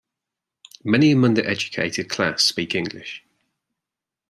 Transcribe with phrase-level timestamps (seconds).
[0.83, 3.23] Many among the educated class speak English.